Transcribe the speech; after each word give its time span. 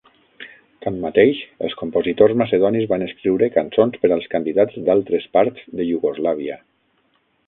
Tanmateix, 0.83 1.41
els 1.65 1.75
compositors 1.81 2.33
macedonis 2.43 2.87
van 2.93 3.05
escriure 3.07 3.49
cançons 3.57 4.01
per 4.05 4.11
als 4.17 4.25
candidats 4.31 4.79
d"altres 4.89 5.29
parts 5.37 5.69
de 5.81 5.87
Iugoslàvia. 5.91 6.57